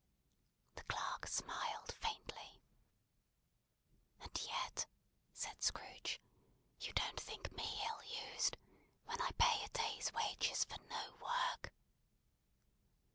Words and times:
The 0.77 0.83
clerk 0.85 1.27
smiled 1.27 1.91
faintly. 1.93 2.59
"And 4.19 4.35
yet," 4.43 4.87
said 5.31 5.61
Scrooge, 5.61 6.19
"you 6.79 6.91
don't 6.93 7.19
think 7.21 7.51
me 7.51 7.79
ill 7.85 8.03
used, 8.31 8.57
when 9.05 9.21
I 9.21 9.29
pay 9.37 9.63
a 9.63 9.69
day's 9.69 10.11
wages 10.11 10.65
for 10.65 10.79
no 10.89 11.17
work." 11.21 11.71